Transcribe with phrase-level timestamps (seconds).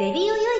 [0.00, 0.59] レディオよい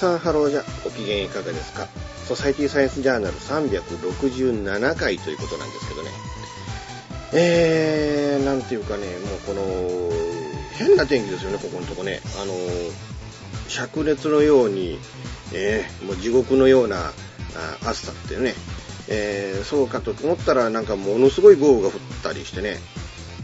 [0.00, 1.86] さんハローじゃご機嫌いかがですか？
[2.26, 6.10] ソサイティサイエンスジャーナル367回ということなんですけどね。
[7.32, 10.10] えー、なんていうかねもうこの
[10.72, 12.20] 変な天気ですよねここのとこね。
[12.40, 12.54] あの
[13.68, 14.98] 灼熱のように、
[15.52, 18.54] えー、もう地獄のようなあ暑さっていうね、
[19.08, 21.92] えー、そうかと思ったらなんかものすごい豪雨が降っ
[22.22, 22.78] たりしてね。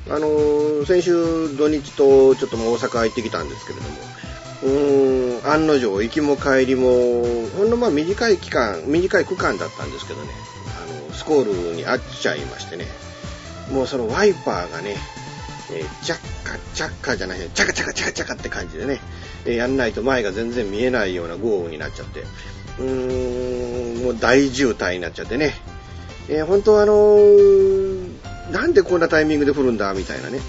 [0.08, 3.96] あの先週土日とちょっともう大阪行ってきたんですけれども。
[4.62, 7.22] うーん、案の定、行きも帰りも、
[7.56, 10.30] ほんのまあ短い期間、短い区間だったんですけどね、
[10.82, 12.86] あの、スコールにあっちゃいましてね、
[13.72, 14.96] もうそのワイパーがね、
[15.72, 19.00] えー、チャッカチャッカじゃない、チャカチャカチャカチャカって感じでね、
[19.44, 22.20] えー、やんないと前が全然見えないような豪雨になっちゃって、
[22.78, 25.54] うーん、もう大渋滞になっちゃってね、
[26.28, 28.10] えー、本当はあのー、
[28.50, 30.40] なんでこんなタイミングで降るんだみたいなね。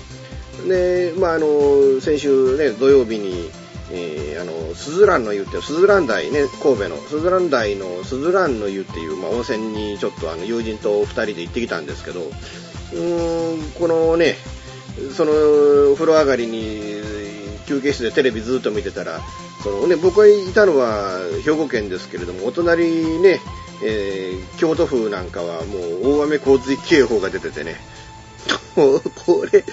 [0.68, 3.50] で、まああの先週ね、土曜日に、
[3.92, 14.36] えー、あの、スズランの湯って、スズラン台ね、神戸の、スズラン台のスズランの湯っていう、まあ、温泉にちょっとあの、友人と二人で行ってきたんですけど、うーん、このね、
[15.16, 16.98] その、風呂上がりに、
[17.68, 19.20] 休憩室でテレビずっと見てたら、
[19.62, 23.40] そのね、僕がいたのは兵庫県ですけれども、お隣ね、
[23.84, 27.76] えー、京都府なんかはもう大雨洪水警報が出ててね、
[28.76, 29.66] もうこれ、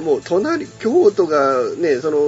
[0.00, 2.18] もう隣、京都がね、その、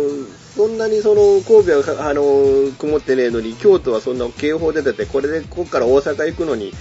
[0.59, 6.73] そんなにその神戸はあの曇ってねえのに、京都はそんな警報出てて、これでここから大阪行くのに、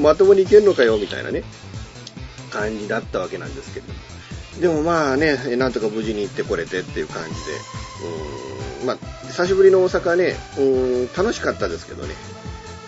[0.00, 1.42] まともに行けるのかよみたいなね、
[2.52, 3.92] 感じだったわけなんですけど。
[4.60, 7.34] でもまあね、なんとか無事に行ってこれてっていう感じで、
[8.82, 12.14] うんまあ、久しぶりの大阪ね、うん楽しかったですけどね、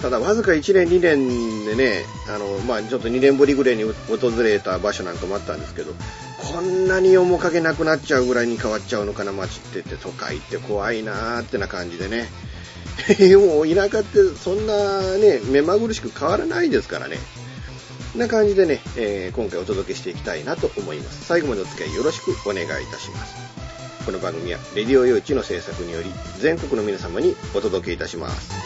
[0.05, 5.95] ただわずか1年2年でね、あの、まあ、ちょっと2年ぶりぐらいに訪れた場所なんかもあったんですけど、
[6.53, 12.29] こんなに面影なくなっちゃうぐらいに変わっちゃうのかな、街ってって、都会って怖いなーってな感じでね。
[13.39, 17.19] もう田舎ってそんなね、目まぐるしく変わらないですからね。
[18.15, 21.25] な感じでね、えー、今回お届けしていきたいなと思います。
[21.25, 23.37] 最後までお付き合いよろしくお願いいたします。
[24.05, 28.64] この番組は、レディオ用地の制作により、全国の皆様にお届けいたします。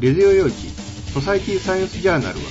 [0.00, 0.54] レディオ用地
[1.12, 2.44] ソサイティサイエンスジャーナルは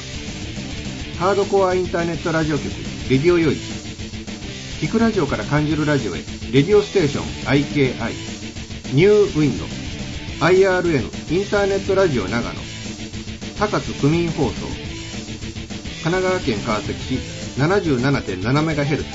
[1.19, 2.66] ハードコアインターネットラジオ局
[3.09, 3.57] レディオ用地
[4.81, 6.19] 聞くラジオから感じるラジオへ
[6.51, 8.35] レディオステーション IKI
[8.94, 9.85] ニューウィンド
[10.39, 12.59] IRN インターネットラジオ長野。
[13.57, 14.67] 高津区民放送。
[16.03, 17.16] 神奈川県川崎市
[17.57, 19.05] 77.7MHz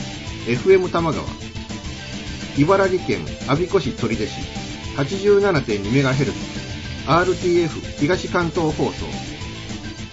[0.46, 1.24] FM 玉川。
[2.58, 4.32] 茨城県我孫子市取手市
[4.96, 6.59] 87.2MHz
[7.06, 7.68] RTF
[7.98, 9.06] 東関東放送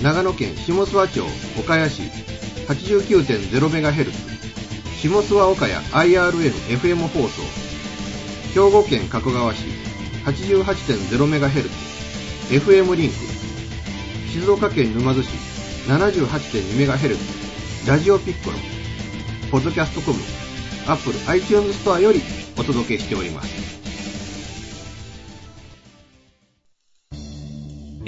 [0.02, 1.22] 長野県下諏訪町
[1.60, 2.04] 岡谷市
[2.68, 4.12] 89.0MHz
[5.02, 7.42] 下諏訪岡谷 IRN-FM 放送
[8.54, 9.66] 兵庫県加古川市
[10.26, 11.70] 88.0MHz
[12.50, 13.16] FM リンク
[14.32, 15.30] 静岡県沼津市
[15.88, 17.18] 78.2MHz
[17.88, 18.58] ラジオピッコロ
[19.52, 20.20] ポッドキャストコム
[20.88, 22.22] アップル iTunes ストアより
[22.58, 23.67] お届けしております。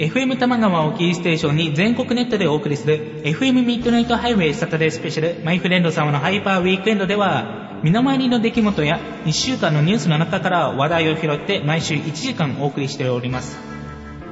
[0.00, 13.58] FM 玉川をキーステーションに全国ネットでお送りする FM ミッドナイトハイウェイサタデースペシャルマイフレンド様のハイパーウィークエンドでは身の回りの出来事や1週間のニュースの中から話題を拾って毎週1時間お送りしております。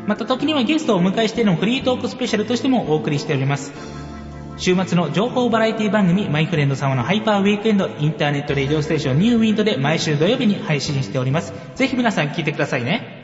[0.06, 3.70] また時にはゲストをお迎えしてのフリートークスペシャルとしてもお送りしております。
[4.56, 11.52] 週末の情報バラエティ番組マイフレンド様のハイパーウィークエンドインターネットレディオステーションニューウィンドで毎週土曜日に配信しております。
[11.74, 13.22] ぜひ皆さん聞いてくださいね。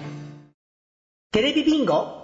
[1.33, 2.24] テレビビンゴ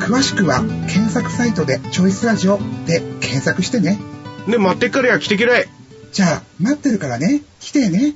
[0.00, 3.98] 詳しくは、検索サイトでチョイスラジオで検索してね。
[4.48, 5.68] で、待ってっからや、来てけらい。
[6.12, 8.14] じゃあ、待ってるからね、来てね。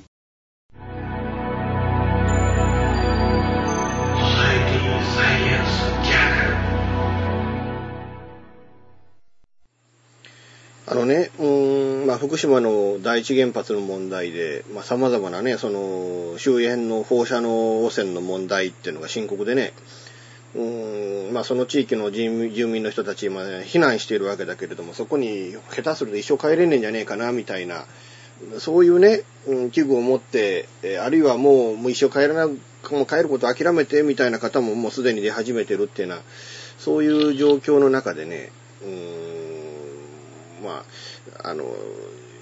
[10.87, 19.73] あのね、うーん、まあ、福島の第一原発の問題で、まあ、様々なね、その、周辺の放射能汚染の問題っていうのが深刻でね、
[20.55, 22.29] うーん、まあ、その地域の住
[22.67, 27.87] 民の人たち、まあ、避難しているわけだけれども、そこに下手すると一生帰れねえんじゃねえかな、みたいな、
[28.59, 32.55] そういうね、うん、危惧を持って、えあるいはもう、もう一生帰らな、も
[33.03, 36.23] う帰ることを諦めて、みたいな方ももうすでに出始めてるっていうのは、
[36.79, 38.51] そういう状況の中でね、
[38.83, 38.87] う
[40.63, 40.85] ん、ま
[41.43, 41.65] あ、あの、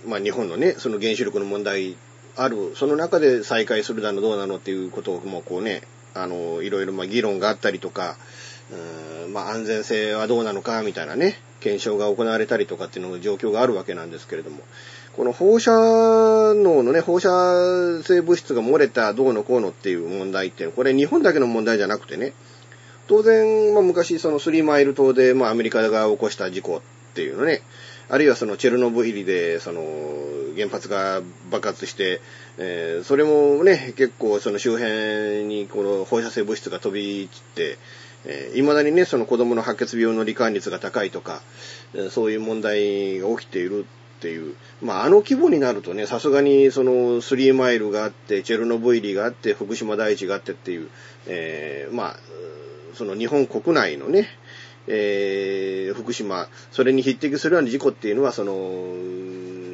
[0.07, 1.97] まあ日本のね、その原子力の問題
[2.37, 5.83] ある、その中で再開するだのどうなのっていうことをもうこうね、
[6.23, 8.17] あの、いろいろま議論があったりとか、
[8.71, 14.63] うーんまあ安全性はどうなのかみたいなね、検証が行われたりとかっていうの状況があるわけなんですけれども、
[15.17, 22.33] この放射能のね、放射性物質が漏れたどうのこうのっていう問題って、これ日本だけの問題じゃなくてね、
[23.09, 26.81] 当然、まあ、昔そのスリーマイル島で、まあ、アメリカが起こした事故っ
[27.15, 27.63] ていうのね、
[28.09, 29.83] あるいはそのチェルノブイリで、その
[30.57, 32.21] 原発が爆発して、
[32.59, 37.79] えーそれもね、結構その周辺にこの放射性物質が飛び散って、
[38.25, 41.41] えー未だにね、その子供の白血病の罹患率が高いとか、
[42.11, 43.87] そういう問題が起きている
[44.19, 50.89] っていう、まあ、あの規模になるとね、さすがにそのスリーマイルがあって、チェルノブイリがあって、福島第一があってっていう、
[51.27, 52.17] えーまあ、
[52.95, 54.29] その日本国内のね、
[54.89, 58.55] えー福島、それに匹敵するような事故っていうのは、その、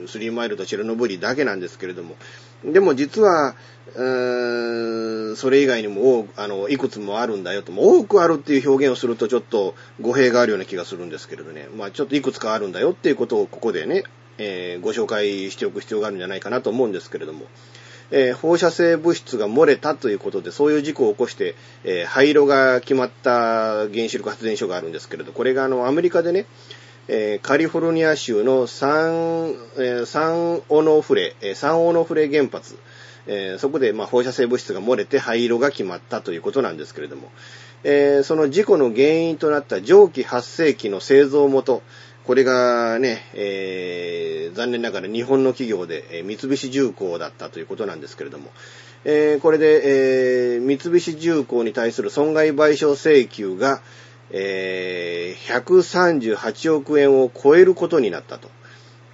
[0.08, 2.16] スリーマイルとチェルノブイリだけなんですけれども、
[2.64, 3.54] でも実は、
[3.94, 14.04] それ以外にも多くあのいくつもあるんだよと、も多くあるっていう表現をするとちょっと語弊があるような気がするんですけれどね、まあちょっといくつかあるんだよっていうことをここでね、
[14.38, 17.46] えーご紹介しておく必要があるんじゃないかなと思うんですけれども、
[18.10, 21.54] えー放射性物質が漏れたということで、そういう事故を起こして、
[21.84, 26.46] えー廃炉が決まった原子力発電所があるんですけれど、これがあのアメリカでね、
[27.08, 32.78] えカリフォルニア州のサン、えーサンオノフレ、えーサンオノフレ原発、
[33.26, 37.30] えそこでま放射性物質が漏れて廃炉が決まったということなんですけれども、
[37.82, 41.82] えその事故の原因となった蒸気発生器の製造元、
[42.24, 48.50] これがね、えー残念ながら日本の企業で、えー三菱重工だったということなんですけれども、
[49.04, 53.82] えーこれで、えー三菱重工に対する損害賠償請求が、
[54.30, 58.48] えー138億円を超えることになったと。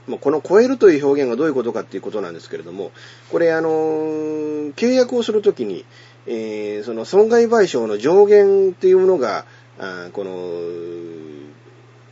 [0.06, 2.90] もうこの超えるという表現がどういうことかっていうことなんですけれども、
[3.30, 5.84] これあの契約をするときに、
[6.26, 9.44] えーその損害賠償の上限っていうものが、
[9.78, 10.30] あこの、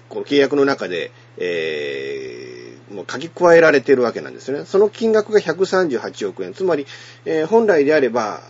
[0.09, 2.59] この契約の中で、えー
[2.95, 4.65] もう書き加えられているわけなんですね。
[4.65, 6.55] その金額が138億円。
[6.55, 6.87] つまり、
[7.27, 8.41] えー本来であれば、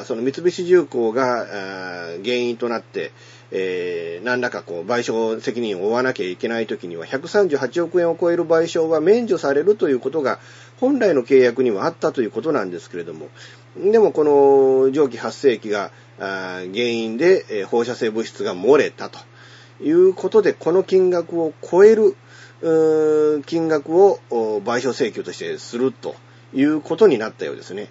[0.00, 3.12] あその三菱重工があ原因となって、
[3.50, 10.38] えー何らかこう賠償責任を負わなきゃいけないときには、138億円を超える賠償は免除されるということが、
[10.80, 13.28] 本来の契約にはあったということなんですけれども、
[13.76, 19.18] でもこの蒸気発生器が原因で、放射性物質が漏れたと
[19.82, 22.16] いうことで、この金額を超える
[23.44, 26.16] 金額を賠償請求としてすると
[26.54, 27.88] いうことになったようですね。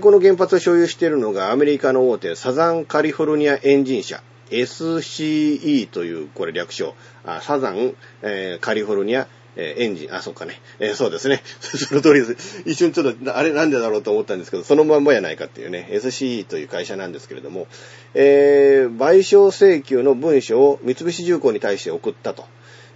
[0.00, 10.60] この原発を所有しているのがアメリカの大手サザンカリフォルニアエンジン社 SCE というこれ略称あサザン、えーカリフォルニアえーエンジン、あ、そうかね。
[10.80, 11.42] えーそうですね。
[11.60, 12.62] その通りです。
[12.66, 17.66] 一瞬ちょっと、あれなんでだろうと思ったんですけど、そのまんまやないかっていうね、SCE という会社なんですけれども、
[18.14, 22.44] えー賠償請求の文書を三菱重工に対して送ったと。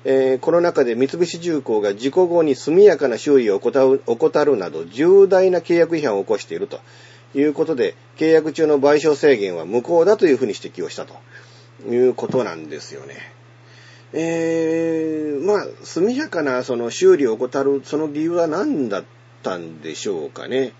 [0.04, 6.80] えーこの中で三菱重工が事故後に速やかな修理を怠るなど重大な契約違反を起こしていると
[7.34, 11.14] いうことで、契約中の賠償制限は無効だというふうに指摘をしたと
[11.88, 13.38] いうことなんですよね。
[14.12, 19.04] えー、まあ、速やかなその修理を怠る、その理由は何だっ
[19.42, 20.72] たんでしょうかね。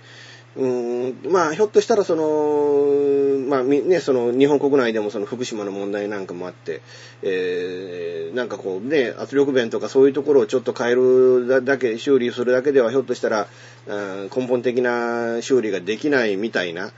[0.56, 6.80] うーん、まあ、ひょっとしたら、その、まあ、ね、その、日本国内でもその福島の問題なんかもあって、
[7.22, 13.46] えー、なんかこうね、圧力弁とかそういうところをちょっと変えるだけ、修理するだけでは、ひょっとしたら、
[13.88, 16.92] 根本的な修理ができないみたいな、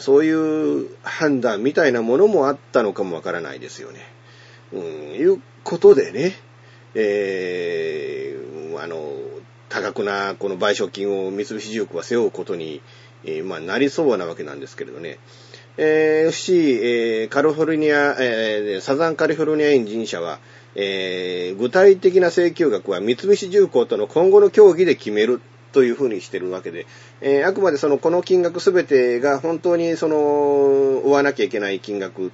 [0.00, 4.00] そういう判断みたいなものもあったのかもわからないですよね。
[4.72, 4.82] うん、
[5.14, 6.34] いうことでね、
[6.94, 9.12] えー、あの、
[9.68, 12.80] 多額なこの賠償金を三菱重工は背負うことに、
[13.24, 15.18] えー、まあ、なりそうなわけなんですけれどね。
[15.76, 20.38] えー、FC、えー、カリフォルニア、えー、サザンカリフォルニアエンジン社は、
[20.74, 25.42] えー、具体的な請求額は三菱重工との今後の協議で決める
[25.76, 26.86] というふうにしてるわけで、
[27.20, 32.32] えー、あくまでその、この金額すべてが本当にその、追わなきゃいけない金額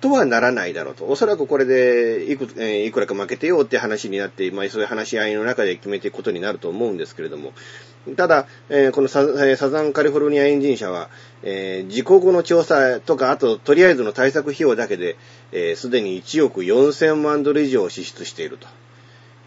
[0.00, 1.04] とはならないだろうと。
[1.06, 7.54] おそらくこれでいく、えー、いくらか負けてよって話になって、まあそういう話し合いの中で決めていくことになると思うんですけれども、
[8.16, 11.10] ただ、えー、このサザンカリフォルニアエンジン社は、
[11.42, 15.16] えー、事故後の調査とか、あと、とりあえずの対策費用だけで、
[15.74, 18.68] す、で、に1億4000万ドル以上支出していると。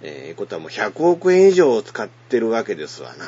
[0.02, 3.26] えー、ことはもう100億円以上を使ってるわけですわな。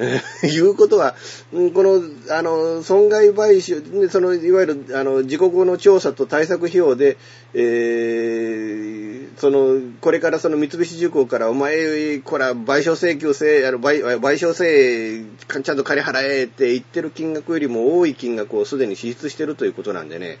[0.48, 1.14] いうことは、
[1.52, 2.02] この、
[2.34, 7.18] あの、損害賠償、その、いわゆる、あの、事故後の調査と対策費用で、
[7.52, 15.22] えー、その、これからその三菱重工から、お前、こら、賠償請求せ、あの、賠賠償せ、
[15.62, 20.38] ちゃんと金払えって言ってる金額よりも多い金額をすでに支出してるということなんでね。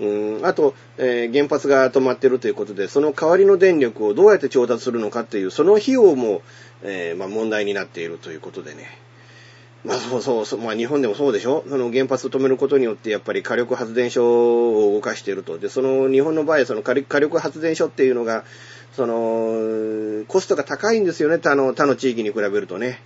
[0.00, 6.42] うん、あと、えー、原発が止まってるということで、その代わりの電力をどうやって調達するのかっていう、その費用も、
[6.82, 8.98] えー、まあ、問題になっているということでね。
[9.84, 11.64] まあそうそうそう、まあ日本でもそうでしょ？
[11.68, 15.56] その原発を止めることによってやっぱり火力発電所を動かしていると。
[15.58, 18.44] で、その日本の場合、その火力発電所っていうのが、
[18.96, 23.00] その、コストが高いんですよね、他の、他の地域に比べるとね。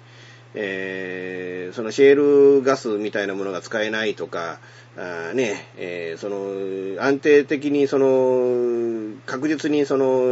[0.55, 4.59] えー、そのシェールガスみたいなものが使えないとか、
[4.97, 10.25] あね、えー、その、安定的にその、確実にその、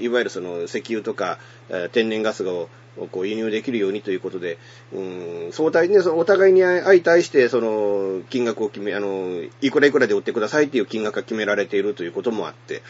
[0.00, 1.38] いわゆるその石油とか
[1.92, 2.68] 天然ガスを
[3.10, 4.58] こう輸入できるようにということで、
[4.92, 12.82] うん、相対ね、お互いに相対して、その、金額を決め、あの、いくらいくらで売ってくださいっていう金額が決められているということもあって、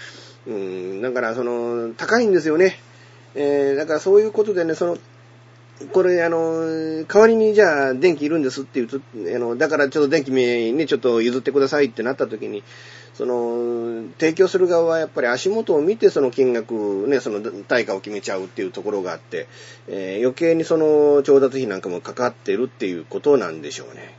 [0.47, 2.79] うん、だからその、高いんですよね。
[3.35, 4.99] えー、だからそういうことでね、その、
[5.93, 9.01] これ、あの、代わりにじゃあ電気いるんですって言うと、
[9.35, 12.63] あの、だからちょっと電気にちょっと譲ってくださいってなった時に、
[13.15, 16.75] その、提供する側はやっぱり足元を見てその金額、
[17.09, 19.49] ね、その対価を決めちゃうっていうところがあって、
[19.89, 24.17] えー、余計にその調達費なんかもかかってるっていうことなんでしょうね。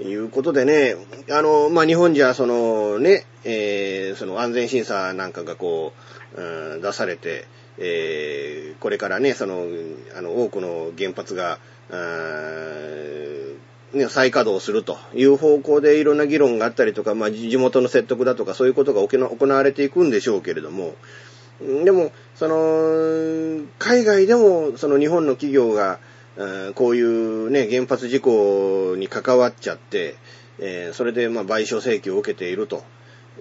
[0.00, 0.96] いうことでね、
[1.30, 5.92] あの、まあ、日本じゃそのね、えー、その安全審査なんかがこ
[6.36, 7.46] う、うん、出されて、
[7.78, 9.66] えー、これからね、その、
[10.16, 11.58] あの、多くの原発が、
[13.94, 20.94] ね、再稼働するという方向でいろんな議論があったりとか、まあ、地元の説得だとか、そういうことが行われていくんでしょうけれども、
[21.84, 25.98] でも、その、海外でも、その日本の企業が、
[26.74, 30.16] こういうね、原発事故に関わっちゃって、
[30.58, 32.84] えー、それでまあ賠償請求を受けていると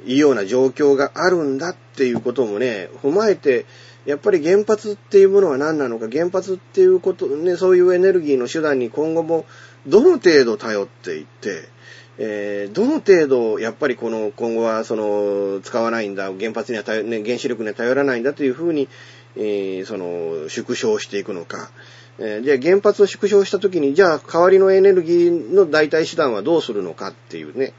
[0.06, 3.66] いうような状況があるんだっていうこともね、踏まえて、
[4.06, 9.46] やっぱり原発っていうものは何なのか、原発っていうこと、ね、そういうエネルギーの手段に今後も
[9.88, 11.70] どの程度頼っていって、
[12.18, 18.90] えー、どの程度、やっぱりこの、今後はその、使わないんだ、原発には頼、ね、原子力には頼らないんだというふうに、
[19.36, 21.72] えー、その、縮小していくのか。
[22.20, 27.74] えー、じゃあ原発を縮小したときに、じゃあ代わりのエネルギーの代替手段はどうするのかっていうね。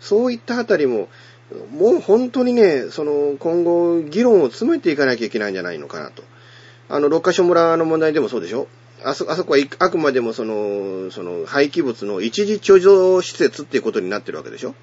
[0.00, 1.08] そういったあたりも、
[1.72, 6.22] もう本当にね、その今後議論を詰めていかなきゃいけないんじゃないのかなと。
[6.88, 8.68] あの、六ヶ所村の問題でもそうでしょ
[9.04, 14.74] あそ、あそこはあくまでもその、その廃棄物の一時貯蔵施設っていうことになってるわけでしょ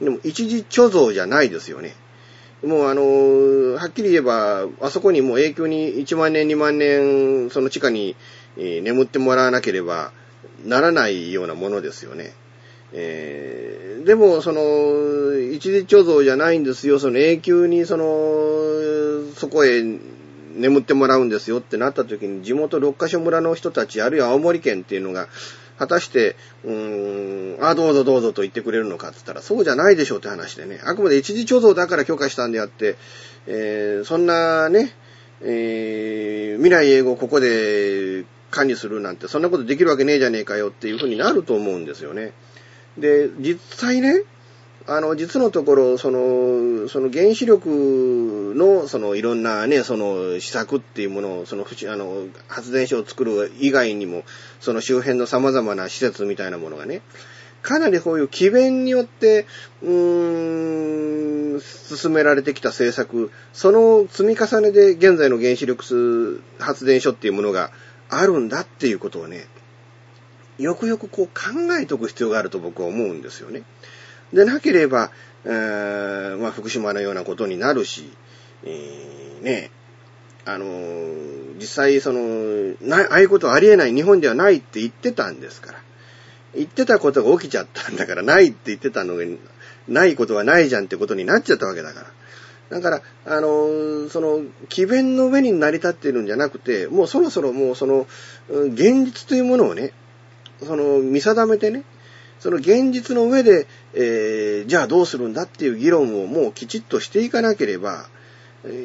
[0.00, 1.94] でも一時貯蔵じゃないですよね。
[2.64, 8.16] もうあの、はっきり言えば、あそこにもう永久に1万年2万年、その地下に、
[8.56, 10.12] 眠ってもらわなければ
[10.64, 12.32] ならないようなものですよね。
[12.92, 16.98] えー、でも、その、一時貯蔵じゃないんですよ。
[16.98, 19.82] その永久に、その、そこへ
[20.56, 25.28] 眠ってもらうんですよってなった時に、地元六ヶ所村の人たち、あるいは青森県っていうのが、
[25.78, 30.80] 果たして、うーん、あ、どうぞどうぞと言ってくれるのかって言ったら、そうじゃないでしょうって話でね。
[30.84, 32.96] あくまで一時貯蔵だから許可したんであって、
[33.46, 34.94] えー、そんなね、
[35.42, 42.32] えー、未来英語ここで管理するなんて、そんなことできるわけねえじゃねえかよっていうふうになると思うんですよね。
[42.98, 44.22] で、実際ね、
[44.88, 54.22] あの、実のところ、その、その原子力の、その、いろんなね、その、施策っていうものを、その、あの、発電所を作る以外にも、
[54.60, 57.02] その周辺の様々な施設みたいなものがね、
[57.62, 59.46] かなりこういう機弁によって、
[59.82, 67.72] うーん、進められてきた政策、その積み重ねで現在の原子力発電所っていうものが
[68.08, 69.48] あるんだっていうことをね、
[70.58, 71.32] よくよくこう考
[71.80, 73.62] えておく必要があると僕は思うんですよね。
[74.32, 75.10] でなければ、
[75.44, 78.10] えー、まあ、福島のようなことになるし、
[78.64, 79.70] えー、ね、
[80.44, 85.78] あのー、実際その、な、ああいうことはありえない、日本ではないって言ってたんですから。
[86.54, 89.38] 言ってたことが起きちゃったんだから、ないって言ってたのに、
[89.88, 92.06] ないことはないじゃんってことになっちゃったわけだから。
[92.78, 98.06] だから、あの、その、奇弁の上に成り立っているんじゃなくて、もうそろそろもうその、
[98.48, 99.92] 現実というものをね、
[100.62, 101.84] その、見定めてね、
[102.38, 108.08] その現実の上で、えー、じゃあどうするんだっていう議論をもうきちっとしていかなければ、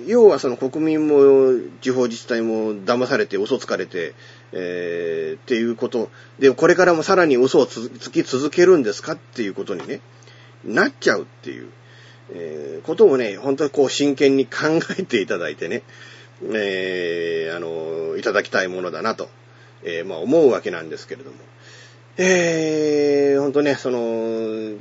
[0.06, 4.14] 要はその国民も地方自治体も騙されて嘘つかれて、
[4.52, 6.10] えー、っていうこと。
[6.40, 10.02] で、これからもさらに嘘をつき続けるんですかっていうことにね、
[10.64, 11.70] なっちゃうっていう、
[12.34, 15.82] えー、ことをね、本当にこう真剣に考えていただいてね、
[16.54, 19.30] えー、あの、いただきたいものだなと、
[19.84, 21.38] えー、まあ思うわけなんですけれども。
[22.24, 23.98] えー、ほんとね、その、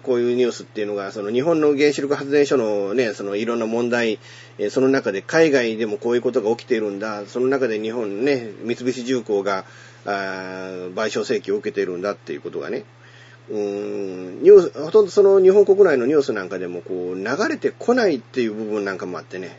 [0.03, 4.19] こういうニュースっていうのが、その日本の原子力発電所のね、そのいろんな問題、
[4.59, 9.65] え、その中で海外でもこういうことが起きているんだ、その中で日本ね、三菱重工が、
[10.05, 12.85] あ賠償請求を受けているんだっていうことがね、
[13.49, 19.59] うーん、ニュース、ほとんどその日本国内のニュースなんかでもこう流れてこないっていう部分なんかもあってね、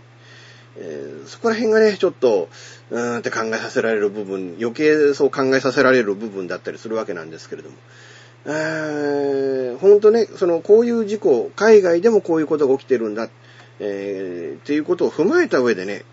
[0.78, 2.50] えー、そこら辺がね、ちょっと、
[2.92, 7.76] うーんって考えさせられる部分、余計そう考えさせられる部分だったりするわけなんですけれども。
[8.46, 13.30] えー、ほんとね、その、こういう事故、海外でもこういうことが起きてるんだ、
[13.80, 16.06] えー、っていうことを踏まえた上でね、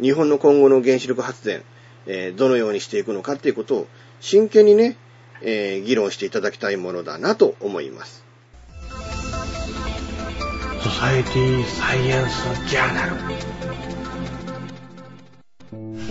[0.00, 1.62] 日本の今後の原子力発電、
[2.06, 3.86] えー、どのようにしていくのかっていうことを
[4.20, 4.96] 真剣にね、
[5.42, 8.24] えー、議論していただきたいものだなと思います。
[10.82, 13.55] ソサエティサイエンスジャーナル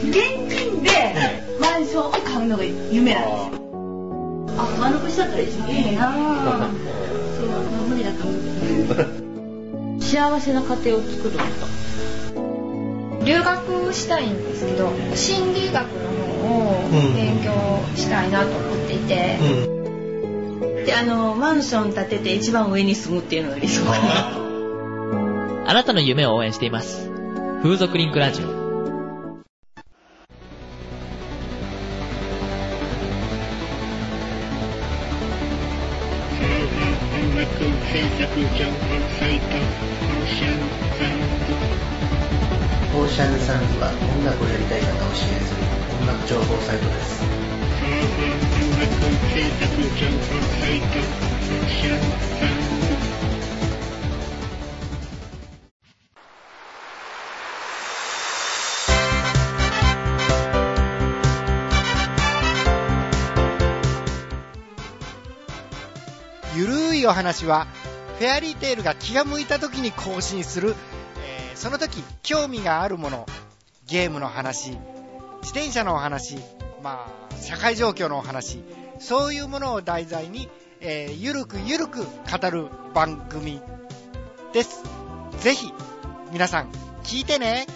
[0.10, 0.92] 現金で
[1.60, 3.66] マンションを買うのが夢なんですよ。
[4.58, 6.12] あ、丸腰だったら一番いいな
[7.38, 7.48] そう、
[7.88, 10.02] 無理だと思う。
[10.02, 11.76] 幸せな家庭を作ると。
[13.26, 17.52] 留学したいんですけど、心理学の方を勉強
[17.96, 19.40] したいなと思っていて。
[20.62, 24.46] うん、で、あの、マンション建てて一番上に住むっていうのが理想 かな。
[25.68, 27.10] あなたの夢を応援しています。
[27.64, 28.65] 風俗リンクラジオ。
[37.96, 38.76] 制作情報
[39.18, 39.56] サイト
[42.98, 45.62] オーシャンサンズサンズは音楽をやりたい方を支援する
[46.02, 47.32] 音楽情報サイトです音
[48.82, 48.92] 楽
[49.32, 50.28] 制作情報
[50.60, 53.06] サイトオーシャンサウンズ
[66.58, 67.68] ゆるいお話は
[68.18, 70.74] フェアリーテールが気が向いた時に更新する、
[71.18, 73.26] えー、その時興味があるもの、
[73.88, 76.38] ゲームの話、自転車のお話、
[76.82, 78.64] まあ、社会状況のお話、
[79.00, 80.50] そういうものを題材に、
[80.80, 83.62] えー、ゆるくゆるく語る番組
[84.54, 84.84] です。
[85.40, 85.74] ぜひ、
[86.32, 86.72] 皆さん、
[87.04, 87.68] 聞いてね。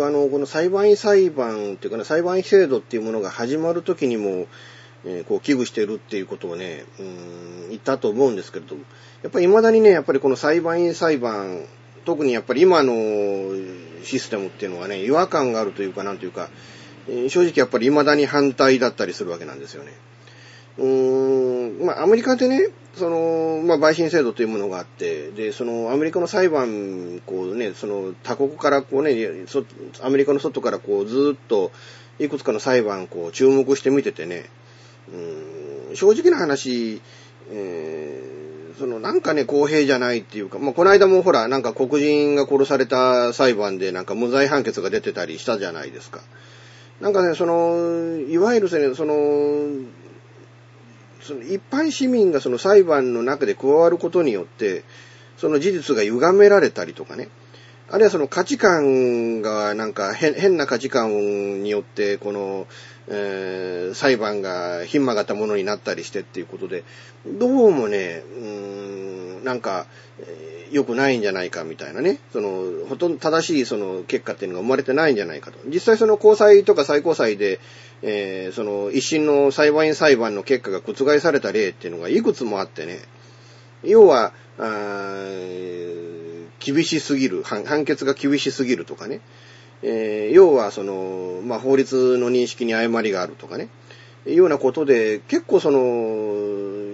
[0.00, 4.46] 僕はあの、この裁判員裁判っていうかね、裁判員制度っていうものが始まる時にも、
[5.04, 8.82] えー、こう、危惧してるっていうことをね、うん、言ったと思うんですけれども、
[9.22, 11.66] やっぱり未だにね、やっぱりこの裁判員裁判、
[12.06, 12.92] 特にやっぱり今の
[14.02, 16.48] システムっていうのはね、違和感があるというか、なんというか、
[17.06, 19.92] えー、正直やっぱり未だに反対だったりするわけなんですよね。
[20.80, 29.14] うーん、まあ、アメリカでね、その、まあ、陪審制度というものがあって、で、その、アメリカの裁判、こうね、その、他国からこうね、
[30.00, 31.70] アメリカの外からこう、ずっと、
[32.18, 34.46] いくつかの裁判、こう、注目して見ててね、
[35.88, 37.00] うん、正直な話、
[37.52, 46.20] えー、その、なんかね、公平じゃないっていうか、まあ、この間もほら、なんか黒人が殺された裁判で、なんか無罪判決が出てたりしたじゃないですか。
[47.00, 49.14] なんかね、その、いわゆるその、
[51.20, 54.84] その一般市民がその裁判の中で加わることによって、
[55.36, 57.28] その事実が歪められたりとかね、
[57.90, 62.66] あるいはその価値観がなんか変な価値観によってこの、
[63.08, 66.84] えー、裁判がひん曲がったものになったりしてっていうことで、
[67.26, 68.40] どうもね、う
[69.40, 69.86] ん、なんか、
[70.70, 75.58] 良くないんじゃないかみたいなね、その、ほとんど正しいその結果っていうのが生まれてないんじゃないかと。
[75.66, 77.60] 実際その高裁とか最高裁で、
[78.02, 82.98] えー、その一審の裁判員裁判の結果が覆された例っていうのがいくつもあってね、
[83.82, 84.32] 要は、
[86.58, 89.20] 厳しすぎる判、判決が厳しすぎるとかね、
[89.82, 93.68] えー、要はその、まあ、法律の認識に誤りがあるとかね、
[94.26, 95.78] いうようなことで、結構その、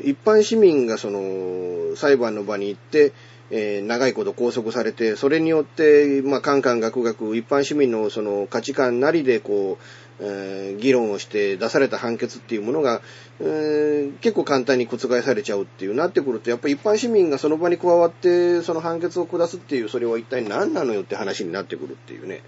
[0.04, 3.12] 一般市民がその、裁判の場に行って、
[3.50, 9.84] えー、長いこと拘束されて、それによって、まあ、カンカンガクガク、一般市民のその価値観なりで、こう、
[10.18, 13.02] えー、議論をして出された判決っていうものが、
[13.40, 22.42] えー、結構簡単に覆されちゃうっていうなってくると、やっぱり一般市民がその場に加わって、その判決を下すっていう、それは一体何なのよって話になってくるっていうね。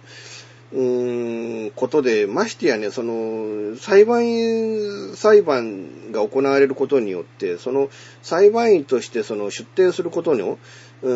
[0.70, 7.88] うーん、ことで、ましてやね、その、裁判員、裁判が行われることによって、その、
[8.22, 10.58] 裁判員としてその出廷することの、
[11.02, 11.12] う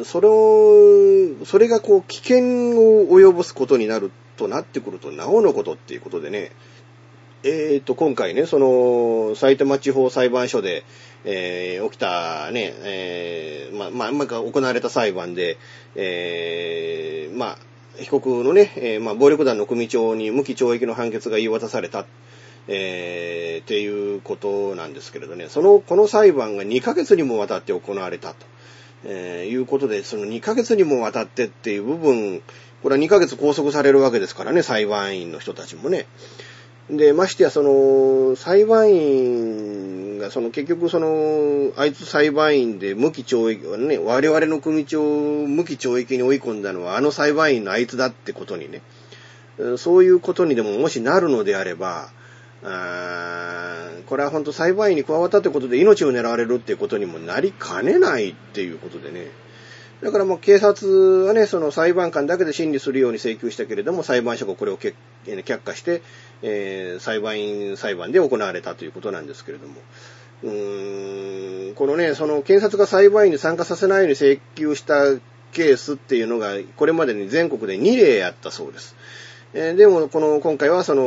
[0.00, 2.38] ん、それを、それがこう、危険
[2.78, 6.52] を及ぼすことになるとなってくると、なおのことっていうことでね、
[7.44, 10.84] えーと、今回ね、その、埼玉地方裁判所で、
[11.24, 15.58] えー、起きたね、えー、まあ、まあ、まあ、行われた裁判で、
[15.96, 17.58] えー、まあ、
[17.98, 22.06] 被告のね、えー、まあ、暴力団の組長に無期懲役の判決が言い渡された、
[22.68, 28.46] えー、っていうことなんですけれどね、その、この裁判が2ヶ月にもわたって行われたと、
[29.04, 32.42] えー、いうことで、その2ヶ月にもわたってっていう部分、
[32.82, 36.06] これは2ヶ月拘束されるわけですからね、裁判員の人たちもね。
[36.90, 45.02] で、ましてや、その、裁判員が、その、結局、その、あいつ裁判員で無期懲役、ね、我々の組長
[45.42, 48.82] を無期懲役に追い込んだのは、あの裁判員のあいつだってことにね、
[49.76, 52.10] そういうことにでももしなるのであれば、
[52.62, 59.28] これは本当裁判員に加わったってことで命を狙われるっていうことにもなりかねないっていうことでね。
[60.02, 64.94] だからもう警察はね、その裁判官だけで審理するように請求したけれども、裁判所がこれを却
[65.62, 66.02] 下して、
[66.42, 69.74] えー、裁判員裁判で行われたということなんですけれども。
[70.42, 74.94] うーん、このね、その検察が裁判員に参加させないように請求した
[75.52, 78.96] ケースっていうのが、これまでに全国で2例あったそうです。
[79.54, 81.02] え、でも、この、今回はその、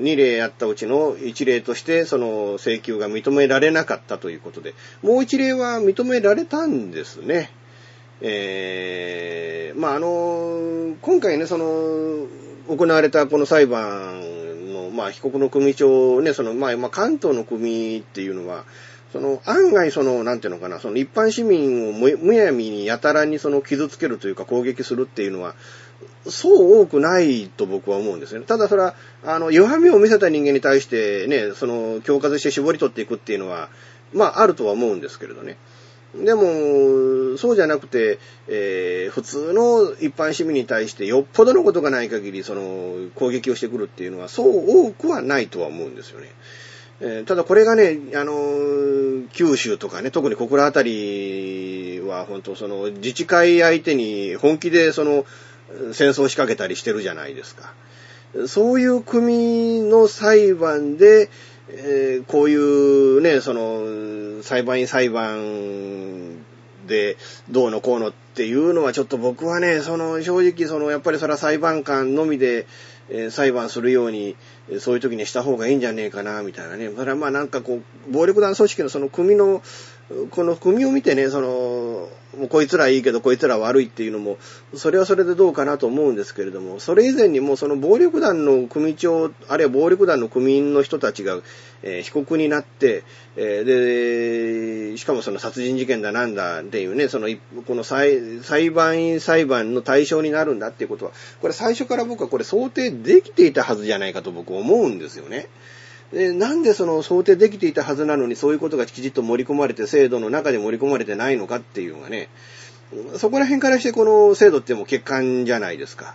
[0.00, 7.50] 2例あったうちの1例として、その、請求が認められなかったということで、もう1例は認められたんですね。
[8.22, 12.26] えー、まあ、あの、今回ね、その、
[12.68, 18.64] 行われたこの裁判の、まあ、被告の組長ね、その、まあ、関東の組っていうのは、
[19.12, 25.54] その、案外その、なんていうのかな、その一般市民をむやみにやたらにその傷つけるというか攻撃するっていうのは、
[26.28, 28.46] そう多くないと僕は思うんですよね。
[28.46, 33.68] ただそれは、あの、弱みを見せた人間に対してね、その、強化して絞り取っていくっていうのは、
[34.12, 35.56] まあ、あるとは思うんですけれどね。
[36.14, 46.30] でも、そうじゃなくて、えー、普通の一般市民に対してよっぽどのことがない限り、その、攻撃をしてくるっていうのは、そう多くはないとは思うんですよね。
[47.00, 48.32] えー、ただこれがね、あの、
[49.32, 55.26] 九州とかね、特に小倉あたりは、本当その、自治会相手に本気でその、
[55.92, 57.72] 戦争を仕掛けたりしてるじゃないですか。
[58.46, 61.30] そういう国の裁判で、
[61.68, 66.44] えー、こういうね、その、裁判員裁判
[66.86, 67.16] で
[67.50, 72.66] どうのこうのっていうのはちょっと僕はね、その正直そのやっぱりそれは裁判官のみで、
[73.08, 74.36] えー、裁判するように、
[74.78, 76.90] そういう時にした方がいいんじゃねえかな、みたいなね。
[76.94, 79.62] それはまあなんかこう、暴力団組織のその組の、
[80.30, 84.38] この組を見てね、その、もうこいつらいいけどこいつら悪いっていうのも、
[84.74, 91.40] それはそれでどうかなと思うんですけれども、それ以前にもその暴力団の組長、あるいは暴力団の組員の人たちが、
[91.82, 93.04] えー、被告になって、
[93.36, 97.28] えー、で、しかもその殺人事件だなんだっていうね、その、
[97.66, 105.48] この裁裁判員裁判の対象になるんだっていうことは、これ最初から僕はこれ想定できていたはずじゃないかと僕思うんですよね。
[106.14, 112.28] で、なんでその想定できていたはずなのにそういうことがきちっと盛り込まれて制度の中で盛り込まれてないのかっていうのがね、
[113.16, 116.14] そこら辺からしてこの制度ってもう欠陥じゃないですか。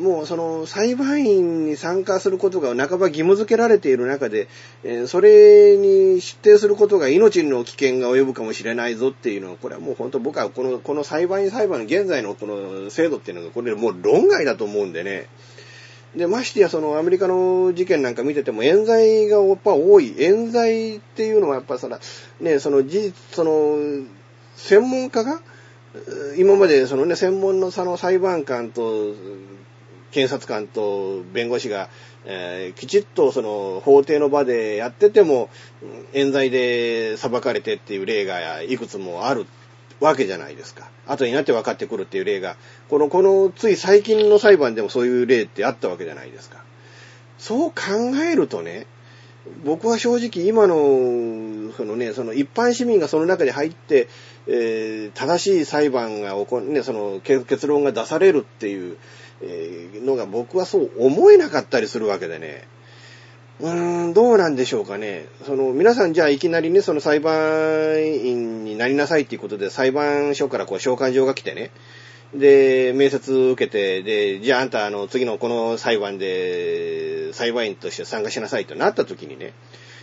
[0.00, 4.48] もうその裁判員に参加することが半ば義務付けられている中で、
[5.06, 15.28] それに出廷することが命の危険が及ぶかもしれないぞっていうのは、これはもう本当僕はこの、この裁判員裁判の現在のこの制度っていうのが、これもう論外だと思うんでね。
[16.16, 20.14] で、ましてやそのアメリカの事件なんか見てても冤罪がやっぱ多い。
[20.18, 22.00] 冤罪っていうのはやっぱそら、
[22.40, 24.06] ね、その事実、その、
[24.56, 25.40] 専門家が、
[26.38, 29.14] 今までそのね、専門のその裁判官と、
[30.12, 31.90] 検察官と弁護士が、
[32.24, 35.50] えー、きちっとその法廷の場でやってても、
[36.14, 39.46] 冤罪で裁かれてっていう例がいくつもある
[40.00, 40.88] わけじゃないですか。
[41.06, 42.56] 後になって分かってくるっていう例が、
[42.88, 46.62] この、この、つい最近の裁判でもそういう例ってあったわけじゃないですか。
[47.38, 47.74] そう考
[48.30, 48.86] えるとね、
[49.64, 54.08] 僕は正直今の、そのね、その一般市民がその中に入って、
[54.46, 58.96] えー、正しい裁判が起こ、ね、その結論が出されるっていう、
[60.02, 62.66] のが僕はそう思えなかったりするわけでね。
[63.58, 65.26] うーん、どうなんでしょうかね。
[65.44, 71.70] その、皆さんじゃあいきなりね、その裁判員になりなさいっていうことで裁判所からこう召喚状が来てね。
[72.34, 79.54] で、面接受けて、で、じゃああんたあの、次のこの裁判で裁判員として参加しなさいとなった時にね、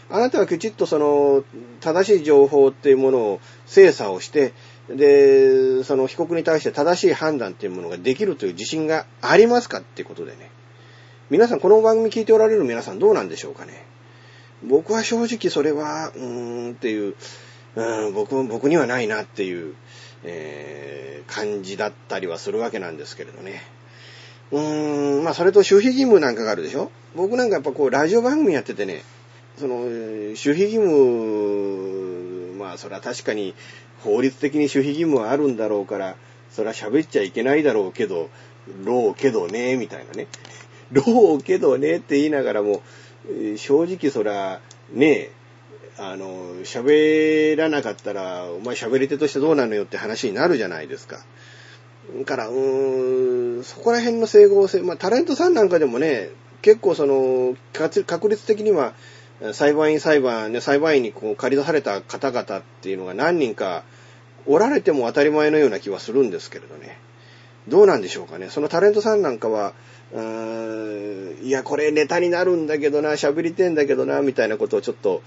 [0.09, 1.43] あなたはきちっとその、
[1.79, 4.53] 正しい情報っていうものを精査をして、
[4.89, 10.49] で、その被告に対して正しい判断っていうものができるという自信がありますかっていうことでね。
[11.29, 13.85] 皆さんこの番組聞いておられる皆さんどうなんでしょうかね。
[14.61, 17.15] 僕は正直それは、うーんっていう、
[17.75, 19.73] うん、僕、僕にはないなっていう、
[20.25, 23.61] えー、感じだったりはするわけなんですけれどね。
[24.51, 29.03] うーん、まあそれと守秘義務なんかがあるでしょ僕なんかやっぱこうラジオ番組やっててね、
[29.57, 33.55] その、守秘義務、まあそれは確かに
[34.03, 36.17] 法律的に守秘義務はあるんだろうから、
[36.51, 38.29] それは喋っちゃいけないだろうけど、
[38.83, 40.27] ろうけどね、みたいなね。
[40.91, 42.81] ろうけどねって言いながらも、
[43.57, 44.59] 正直そら、
[44.91, 45.29] ね
[45.97, 51.23] あの、喋らなかったら、お前喋り手としてどうなのよって話になるじゃないですか。
[52.19, 56.29] だから、うーん、そこら辺の整合性、まあ、タレントさんなんかでもね、
[56.61, 58.93] 結構その、確率的には、
[59.51, 63.83] 裁判員裁判、ね、裁判員にこう借り出された方々っていうのが何人か
[64.45, 66.97] おられても当たり前のような気はするんですけれどね。
[67.67, 68.49] どうなんでしょうかね。
[68.49, 69.73] そのタレントさんなんかは、
[70.15, 75.23] いや、これネタになるんだけどな、喋りてんだけどな、みたいなことをちょっと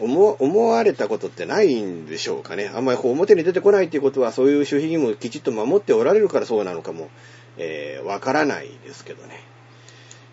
[0.00, 2.70] 思思われたことってないんでしょうかね。
[2.74, 7.08] あんまり表に出てこないっていうことは、そういう守秘義務をきちっと守っておられるからそうなのかも、
[7.58, 9.40] えー、わからないですけどね。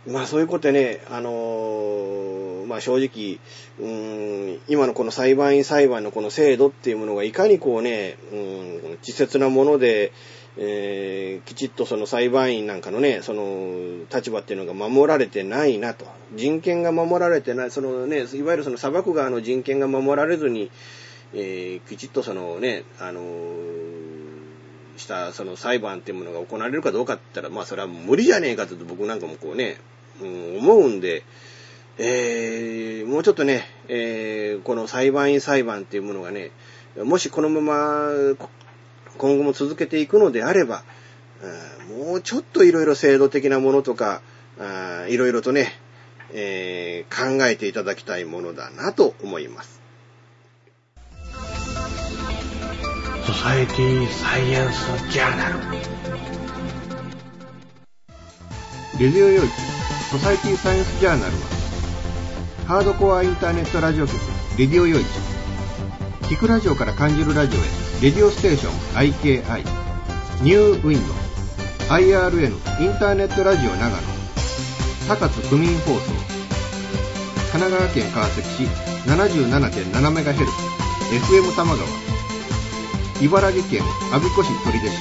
[0.05, 3.39] まあそういうことでね、あのー、まあ正直、
[3.79, 10.11] うーん、今のこの裁判員裁判のこの制度っていうものがいかにこうね、うん、稚拙なもので、
[10.57, 16.05] えー、きちっとその裁判員なんかのね、その立場っていうのが守られてないなと。
[16.35, 20.69] 人権が守られてない、そのね、いわゆるその裁く側の人権が守られずに、
[21.33, 23.21] えー、きちっとそのね、あの、
[24.97, 29.77] したその裁判っていうものが行われるかどうかって言ったら、まあそれは無理じゃねえかと僕なんかもこうね、
[30.21, 31.23] うん、思うんで、
[31.97, 36.51] えー、もうちょっとね、えー、この裁判員裁判っていうものがね、
[37.03, 38.09] もしこのまま
[39.17, 40.83] 今後も続けていくのであれば、
[41.89, 44.21] もうちょっといろいろ制度的なものとか、
[45.07, 45.71] いろいろとね、
[46.33, 49.81] えー、考えていただきたいものだなと思います。
[53.25, 55.59] ソサエティサイエンスジャーナル。
[58.99, 59.47] レディオ用地
[60.11, 61.37] ソサエティサイエンスジャーナルは、
[62.67, 64.17] ハードコアインターネットラジオ局、
[64.57, 65.03] レディオ用地
[66.23, 68.73] 聞くラジオから感じるラジオへレディオステーション
[69.13, 69.63] IKI
[70.43, 71.13] ニューウィンド
[71.93, 72.47] IRN
[72.83, 73.95] インターネットラジオ長野
[75.07, 76.11] 高津区民放送
[77.51, 78.63] 神奈川県川崎市
[79.07, 80.73] 77.7MHz
[81.13, 81.87] FM 玉川
[83.21, 84.97] 茨城県阿鼻子市取手市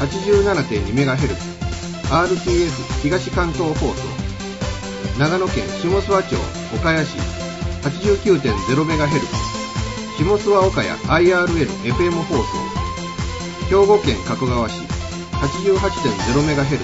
[0.00, 1.52] 87.2MHz
[2.08, 3.94] RTF 東関東放送
[5.18, 6.34] 長野県下諏訪町
[6.74, 7.16] 岡谷市
[7.82, 9.51] 89.0MHz
[10.24, 12.44] 下諏訪岡谷 IRL-FM 放送。
[13.68, 14.82] 兵庫県加古川市
[15.32, 16.80] 88.0MHz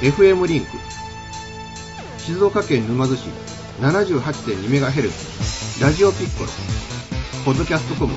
[0.00, 0.66] FM リンク。
[2.18, 3.28] 静岡県沼津市
[3.80, 6.50] 78.2MHz ラジオピッコロ。
[7.44, 8.14] ポッドキャストコム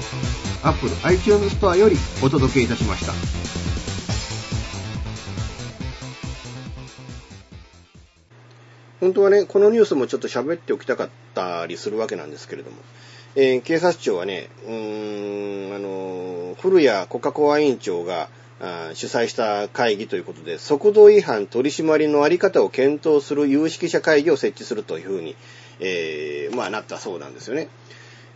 [0.64, 3.14] アップル iTunes ストアよりお届けいたしました。
[9.00, 12.78] 本当はね、このニュースもちょっと喋っておきたかったりするわけなんですけれども、
[13.36, 18.30] えー、警察庁はね、うーん、あの、古谷国家公安委員長が
[18.94, 25.36] 主催した会議ということで、速度違反取り締まりのあり方を検討する有識者会議を設置するというふうに、
[25.80, 27.70] えー、まあなったそうなんですよね。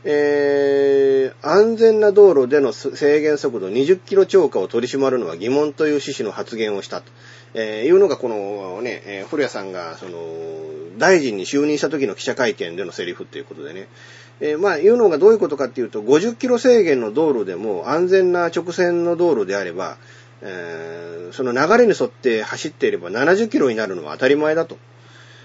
[0.08, 7.12] えー、安全な道路での制限速度20キロ超過を取り締まるのは疑問という趣旨の発言をしたと、
[7.56, 10.20] えー、いうのがこのね、えー、古谷さんがその
[11.00, 13.88] 大臣に就任した時の記者会見でのセリフっていうことでね。
[14.42, 19.98] えー、まあ、言うのがどういうことかっていうと、50キロ制限の道路でも安全な直線の道路であれば、
[20.42, 24.78] えー、その流れに沿って走っていれば70キロになるのは当たり前だと。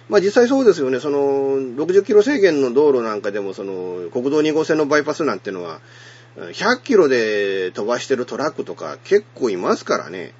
[0.09, 0.99] まあ実際そうですよね。
[0.99, 1.19] その
[1.57, 5.81] 60キロ制限の道路なんかでもその国道2号線のバイパスなんてのは
[6.37, 10.33] 100キロで飛ばしてるトラックとか結構いますからね。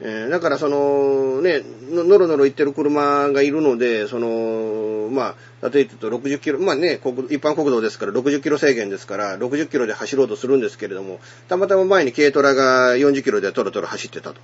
[0.00, 4.28] えー、だからその、ね、のろのろ行ってる車がいるので、その、
[5.08, 14.40] まあ、例えば言うと60キロ、まあね、一般国道ですから60キロ制限ですから、60キロで走ろうとするんですけれども、たまたま前に軽トラが40キロでトロトロ走ってたと。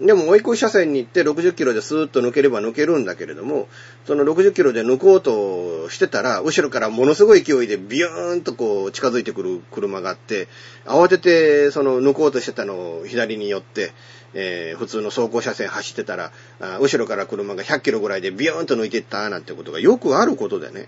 [0.00, 3.68] でも追い越し車線に行って60キロでスーッと抜ければ抜けるんだけれども、
[4.06, 10.46] その60キロで抜こうとしてたら、後ろからものすごい勢いでビューンとこう近づいてくる車があって、
[10.84, 13.92] 慌ててその抜こうとしてたのを左に寄って、
[14.34, 16.30] えー、普通の走行車線走ってたら、
[16.80, 20.86] 後ろから車が100キロぐらいでビューンと抜いていったなんてことがよくあることでね。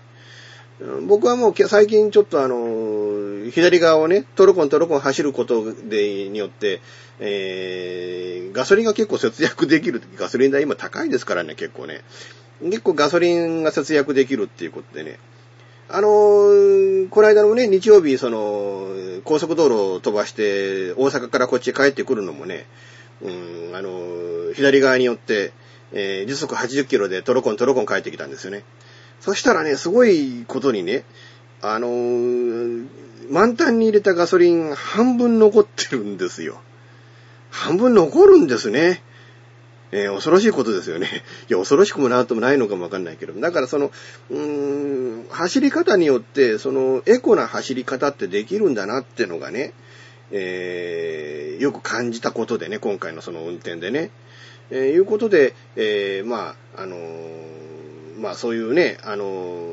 [1.07, 6.81] 僕はもう最近ちょっとあの、左側をね、トロコントロコン走ることで、によって、
[7.19, 10.01] えー、ガソリンが結構節約できる。
[10.15, 12.01] ガソリン代今高いですからね、結構ね。
[12.63, 15.19] 結構ガソリンが節約できるっていうことでね。
[15.87, 18.87] あのー、この間のね、日曜日、その、
[19.23, 22.65] 高速道路を飛ばして、大阪からこっち帰ってくるのもね、
[23.21, 25.51] うん、あのー、左側によって、
[25.91, 28.63] えー、時速80キロでトロコントロコン帰ってきたんですよね。
[29.21, 31.03] そしたらね、すごいことにね、
[31.61, 32.87] あのー、
[33.29, 36.59] 満タンに入れたガソリン半分残ってるんですよ。
[37.51, 39.03] 半分残るんですね。
[39.91, 41.07] えー、恐ろしいことですよね。
[41.49, 43.33] いや、恐ろしくもなんともないのかもわかんないけど。
[43.33, 43.91] だからその、
[44.31, 49.73] うーん、走り方によって、その、エコな走り方ってできるんだなってのがね、
[50.31, 54.09] えー、よく感じたことでね、今回のその運転でね。
[54.71, 57.70] えー、いうことで、えー、まあ、あのー
[58.19, 59.63] まあそういうね、あの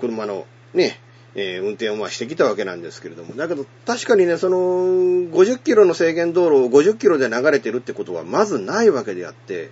[0.00, 0.98] 車のね、
[1.34, 9.70] えー、運転をまあしてきたわけなんですけれども、だけど確かにね、その50キロの制限道路を50キロで流れてるってことはまずないわけであって、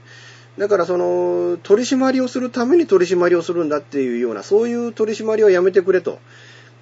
[0.59, 6.19] だからその取り締まりをするために取り締まりをするんだっていうような、そういう取り締まりをやめてくれと。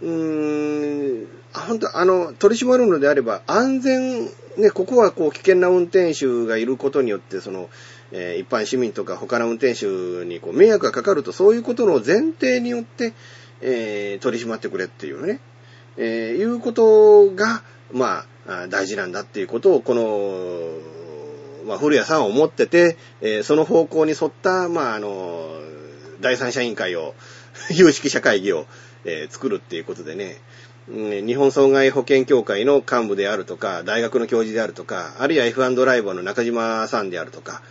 [0.02, 4.24] うーん、本当あの、取り締まるのであれば、安全、
[4.56, 7.68] ね、ここはこう危険な運転手がいることによって、その、
[8.12, 9.86] えー、一般市民とか他の運転手
[10.24, 13.12] にこう迷惑がかかると、そういうことの前提によって、
[13.60, 15.40] えー、取り締まってくれっていうね、
[15.96, 25.48] えー、いうことが、まあ、大事なんだっていうことを、この、まあ、古谷さんは思ってて、え、その方向に沿った、まあ、あの、
[26.20, 27.14] 第三者委員会を、
[27.70, 28.66] 有識者会議を、
[29.04, 30.40] え、作るっていうことでね、
[30.88, 37.62] 日本損害保険協会の幹部であるとか、大学の教授であるとか、あるいは F1 ドライバーの中島さんであるとか、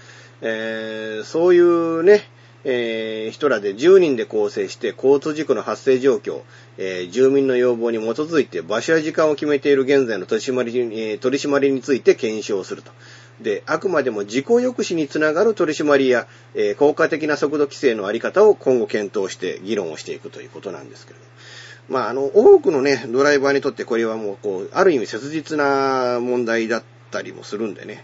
[0.41, 2.23] えー、そういうね、
[2.65, 6.41] えー、人らで10人で構成して交通事故の発生状況、
[6.77, 12.91] えー、住民の要望に基づいて場所や時間を決めている現在の取締まり、え、取締りについて検証すると。
[13.41, 21.29] で、あくまでも事故抑止につながる取り締まりや、え、効果的な速度規制のあり方を今後検討して議論をしていくということなんですけれども。
[21.89, 28.03] まあ、あの、多くのね、ドライバーにとってこれはもう、こう、ある意味切実な問題だったりもするんでね。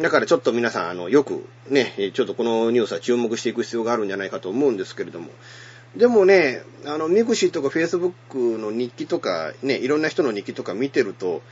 [0.00, 5.30] だからちょっと皆さん、あの、よくね、ちょっとこのニュースは注目していく必要があるんじゃないかと思うんですけれども。
[5.96, 11.42] でもね、あの、ミクシーとかフェイスブックの日記とか、ね、いろんな人の日記とか見てると、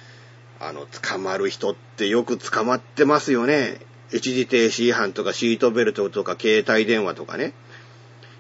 [0.59, 3.79] あの、捕まる人ってよく捕まってますよね。
[4.13, 7.53] 一時停止違反とかシートベルトとか携帯電話とかね。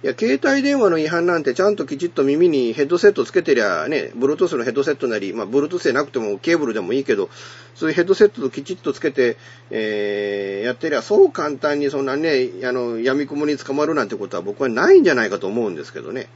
[0.02, 7.28] いや、携帯電話の違反なんてちゃんときちっと耳にヘッドセットつけてりゃね、Bluetooth のヘッドセットなり、まあ Bluetooth でなくてもケーブルでもいいけど、
[7.74, 9.36] そういうヘッドセットときちっとつけて、
[9.70, 16.28] えー、やってりゃそう簡単にそんなね、あの、闇雲に捕まるなんてことは僕はないんじゃないかと思うんですけどね。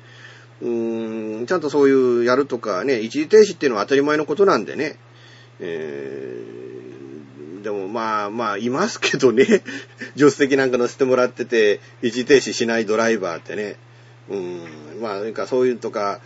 [0.61, 4.99] うーん、ちゃんとそういうやるとかね、一時停止っていうのは当たり前のことなんでね。
[5.61, 6.64] えー、
[7.65, 9.45] でもまあまあ、いますけどね。
[10.17, 13.77] 助手席なんか乗せてもらってて、一時停止しないドライバーってね。
[14.29, 14.61] うん、
[15.01, 16.21] まあ、なんかそういうとか、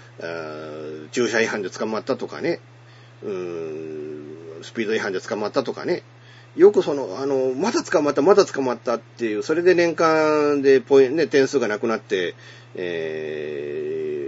[1.12, 2.58] 駐車違反で捕まったとかね。
[3.22, 4.26] うん、
[4.62, 6.02] スピード違反で捕まったとかね。
[6.56, 12.34] よくその、あの、まだ捕まった、まだ捕まったっていう、それで年間でポイ、ね、点数がなくなって、
[12.74, 14.24] え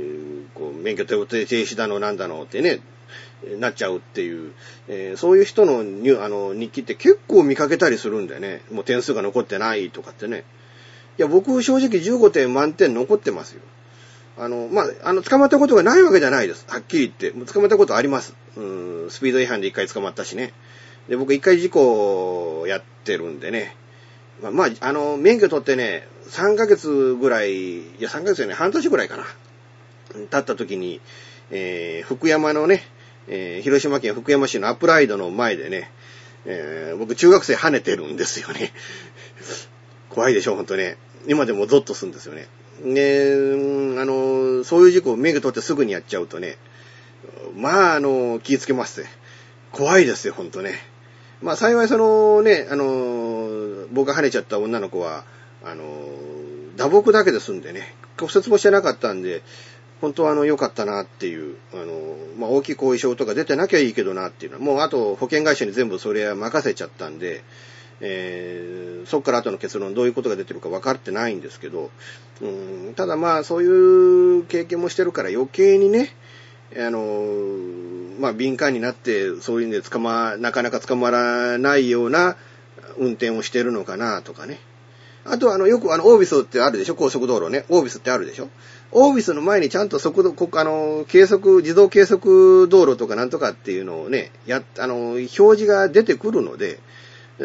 [0.54, 2.78] ー、こう、免許停止だの、なんだのってね、
[3.58, 4.52] なっちゃうっていう、
[4.88, 8.62] えー、そういう人のにあの日記って結構見かけたりするんだよね。
[8.70, 10.44] もう点数が残ってないとかってね。
[11.18, 13.60] いや、僕正直15点満点残ってますよ。
[14.38, 16.64] あの、まあ、あの、捕まったことがないわけじゃないです。
[16.68, 17.52] はっきり言って。
[17.52, 18.34] 捕まったことあります。
[18.56, 20.54] うん、スピード違反で一回捕まったしね。
[21.08, 23.76] で、僕一回事故やってるんでね。
[24.42, 29.24] まあ、あの、免許取ってね、3ヶ月ぐらい、いや、3ヶ月よね、半年ぐらいかな。
[30.14, 31.00] 経った時に、
[31.50, 32.82] えー、福山のね、
[33.28, 35.90] えー、広島県福山市のアプライドの前でね、
[36.46, 38.72] えー、僕中学生跳ねてるんですよね。
[40.10, 40.96] 怖いでしょ、ほんとね。
[41.26, 42.48] 今でもゾッとするんですよね。
[42.82, 46.56] ねあの、そういう事故を免許取ってすぐにやっちゃうとね、
[47.56, 49.10] まあ、あの、気ぃつけますね。
[49.72, 50.74] 怖いですよ、ほんとね。
[51.42, 55.24] まあ、幸いそのね、あの、僕が跳ねちゃった女の子は、
[55.64, 55.84] あの、
[56.76, 59.42] 打撲だけで済んでね、骨折もしてなかったんで、
[60.00, 67.42] 本当はあの、良かったなっていう、あの、まあ、大きい後遺症とか出てなきゃいいけどなっていうのは、もうあと保険会社に全部それは任せちゃったんで、
[68.00, 71.90] えー、そっから後の結論どういうことが出てるか分かってないんですけど、
[72.40, 76.16] うん、ただまあそういう経験もしてるから余計にね、
[76.78, 77.58] あの、
[78.18, 82.36] まあ敏感になってそういうんで捕ま、なかなか捕まらないような
[82.96, 84.60] 運転をしてるのかなとかね。
[85.26, 86.94] あとあの、よくあの、オービスってあるでしょ？
[86.94, 87.66] 高速道路ね。
[87.68, 88.48] オービスってあるでしょ？
[88.92, 96.80] オービスの前にちゃんと速度、あの、計測、自動計測道路とかなんとかっていうのをね、や、あの、表示が出てくるので、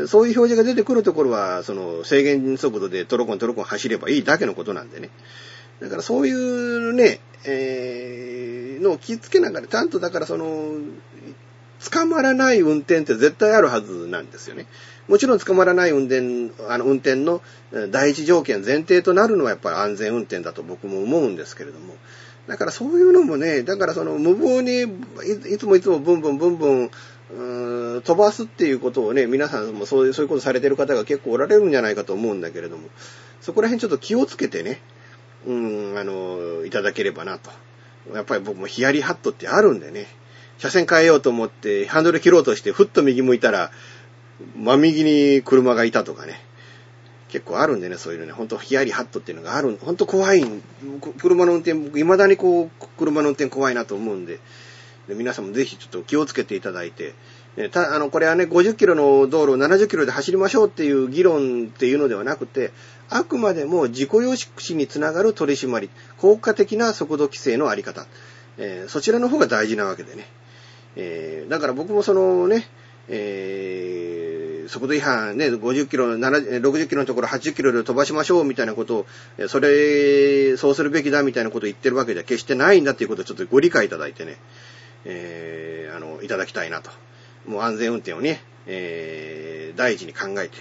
[0.08, 5.10] そういう表示が出てくるところは、その制限速度でトロコントロコン走ればいいだけのことなんでね。
[5.82, 10.72] だからそういうね、えー、のを気付けながら、ちゃんとだからその、
[11.92, 14.66] 捕まらない運転って絶対あるはずなんですよね。
[15.08, 17.42] もちろん捕まらない運転、あの、運転の
[17.92, 21.96] 第一条件、前提となるのはやっぱり安全運転だと僕も思うんですけれども。
[22.48, 24.84] だからそういうのもね、だからその無謀に
[25.52, 26.92] いつもいつもブンブンブンブン、
[27.98, 32.88] う飛ばすっていうことをね、皆さんもそういう、そういうことされてる方が結構おられるんじゃないかと思うんだけれども、
[33.42, 34.82] そこら辺ちょっと気をつけてね、
[35.48, 37.52] うん、あの、いただければなと。
[38.14, 40.08] やっぱり僕もヒヤリハットってあるんでね、
[40.60, 43.72] 車線変えようと思ってハンドル切ろうとしてふっと右向いたら、
[44.58, 46.42] 真右に車がいたとかね。
[47.30, 50.46] 結構あるんでね、そういうのね、ほんとヒヤリハットっていうのがある、ほんと怖い、
[51.18, 54.40] 車の運転、僕未だにこう、車の運転怖いなと思うんで、
[55.08, 57.14] で皆さんもぜひちょっと気をつけていただいて、
[57.58, 62.72] ね、たあの、これはね、50キロの道路を70キロで走りましょうっていう議論っていうのではなくて、
[63.10, 68.06] あくまでも自己抑止につながる取り締まり、効果的な速度規制のあり方、
[68.58, 70.28] えー、そちらの方が大事なわけでね。
[70.96, 72.66] えー、だから僕もそのね、
[73.10, 74.25] えー、
[74.68, 84.38] 速度違反ね、50キロ、60キロのところ80キロで飛ばしましょうみたいなことを、それ、そうするべきだみたいなことを言ってるわけでは決してないんだっていうことをちょっとご理解いただいてね、
[85.06, 86.92] えー、あの、いただきたいなと。
[87.48, 90.58] もう安全運転をね、えー、第一に考えて、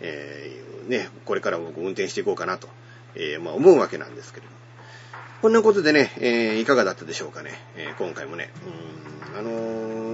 [0.00, 2.68] えー、ね、これから僕運転していこうかなと、
[3.14, 4.60] えー、まあ思うわけなんですけれども。
[5.42, 7.52] こんなことでね、えー、いかがだったでしょうかね。
[7.76, 8.50] えー、今回もね。
[9.32, 10.09] うん、あのー、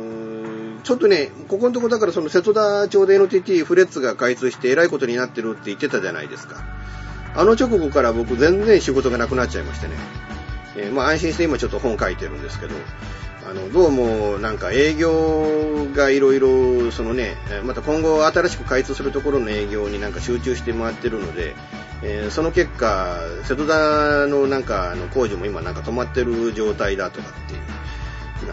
[0.87, 6.62] ちょっとね、ここのとこだからその瀬戸田町で NTT フレッツが開通して偉いことになってるって言ってたじゃないですか。
[7.34, 9.95] あの直後から僕全然仕事がなくなっちゃいましてね。
[10.76, 12.76] えー、まあ安心して今ちょっと本書いてるんですけど、
[13.51, 17.34] あの、どうも、なんか営業がいろいろ、そのね、
[17.64, 21.57] また今後新しく開通するところの営業になんか集中して回ってるので、
[22.05, 27.86] えー、その結果、瀬戸田のなんか、あの、工事も今なんか止まってる状態だとかっていう。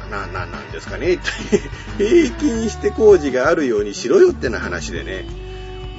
[0.09, 1.19] な、な、なんですかね。
[1.97, 5.25] 平均して工事があるようにしろよってな話でね。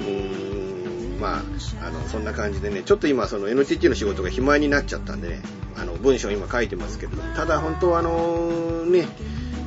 [0.01, 5.41] うーん、まあ、あの、そんな感じでね、ちょっと今その NTT の仕事が暇になっちゃったんでね、
[5.77, 9.07] あの、文章今書いてますけど、ただ本当あの、ね、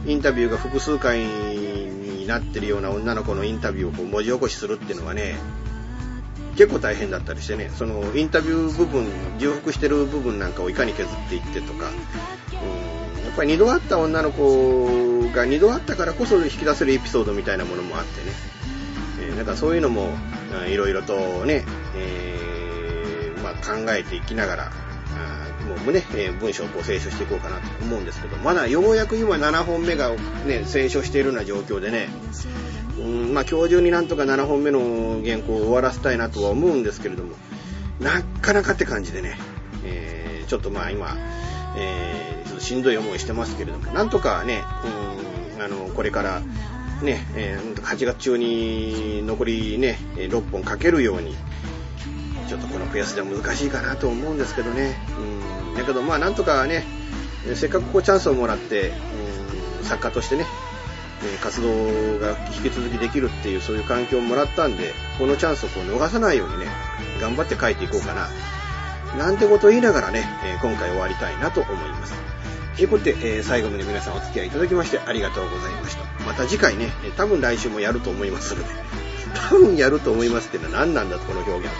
[0.06, 5.36] インタビューが複数回になってるような女の子のインタビューをこう文字起こしするっていうのはね、
[6.56, 9.06] 結構大変だったりしてね、そのインタビュー部分、
[9.38, 12.97] 重複してる部分なんかをいかに削っていってとか、うん、
[13.38, 18.32] ぱり二度会った女の子が二度会ったからこそ引き出せるエピソードみたいなものもあってね、
[19.20, 20.10] えー、なんかそういうのも、
[20.68, 21.64] いろいろとね、
[21.94, 24.72] えー、まあ、考えていきながら、
[25.84, 30.10] もうね、えー、文章をこう清書していこうかなと思うんですけど、まだようやく今7本目が
[30.46, 32.08] ね、清書しているような状況でね、
[32.98, 37.36] うん、まあ今日中になんとか7本目の原稿を終わらせたいなとは思うんですけれども、
[38.00, 39.38] なかなかって感じでね、
[39.84, 41.16] えー、ちょっとまあ今、
[41.76, 44.62] えー、しんどい思いしてますけれども、なんとかね、
[45.56, 46.42] うん、あの、これから、
[47.02, 51.36] ね、えー、8月中に残りね、6本書けるように、
[52.48, 54.96] ちょっとこのペースでは難しいかなと思うんですけどね。
[55.18, 55.74] うん。
[55.74, 56.84] だけどまあなんとかね、
[57.54, 58.92] せっかくこうチャンスをもらって、
[59.80, 60.46] うん、作家としてね、
[61.42, 66.66] 活動が引き続きできるっていうそういう環境をもらったんで、このチャンスをこう逃さないようにね、
[67.20, 68.28] 頑張って書いていこうかな。
[69.16, 70.24] なんてことを言いながらね、
[70.62, 72.27] 今回終わりたいなと思います。
[72.78, 76.24] ということで、えー、最後まで皆さんお付き合いいただきましてありがとうございました。
[76.24, 78.68] また次回ね、多分来週もやると思いますので、
[79.50, 81.76] 多分やると思いますってのは何なんだと、この表現って。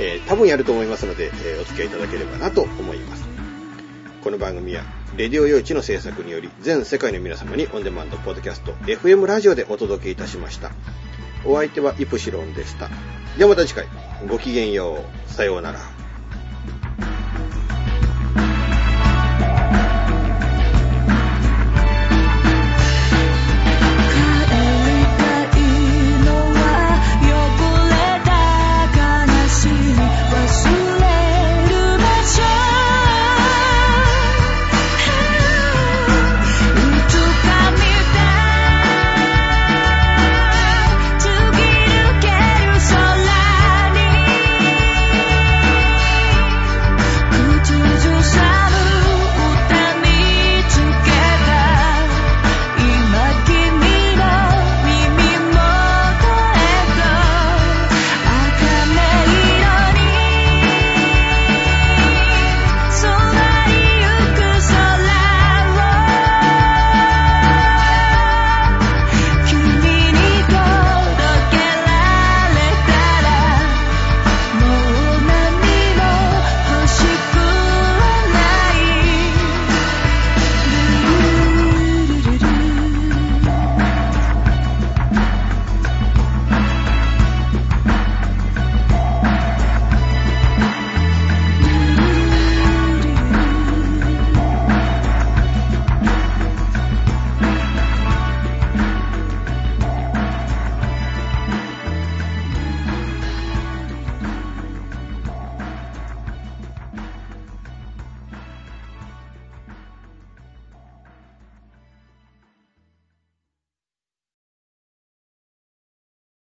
[0.00, 3.22] えー、多分やると思いますので、えー、お付き合いいただければなと思います。
[4.20, 4.82] この番組は、
[5.16, 10.72] レディオ用地の制作により、全世界の皆様にオンデマンドポッドキャスト、FM ラジオでお届けいたしました。
[11.44, 12.90] お相手はイプシロンでした。
[13.38, 13.86] ではまた次回、
[14.26, 15.32] ごきげんよう。
[15.32, 15.91] さようなら。